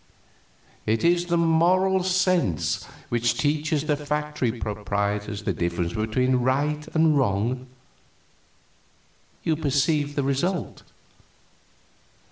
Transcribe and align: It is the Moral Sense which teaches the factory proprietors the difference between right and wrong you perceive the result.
It 0.87 1.03
is 1.03 1.27
the 1.27 1.37
Moral 1.37 2.03
Sense 2.03 2.85
which 3.09 3.37
teaches 3.37 3.83
the 3.83 3.95
factory 3.95 4.51
proprietors 4.51 5.43
the 5.43 5.53
difference 5.53 5.93
between 5.93 6.37
right 6.37 6.87
and 6.95 7.15
wrong 7.15 7.67
you 9.43 9.55
perceive 9.55 10.15
the 10.15 10.23
result. 10.23 10.81